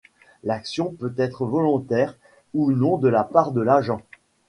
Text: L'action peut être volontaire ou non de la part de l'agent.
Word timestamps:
L'action 0.43 0.91
peut 0.97 1.13
être 1.17 1.45
volontaire 1.45 2.17
ou 2.55 2.71
non 2.71 2.97
de 2.97 3.07
la 3.07 3.23
part 3.23 3.51
de 3.51 3.61
l'agent. 3.61 4.01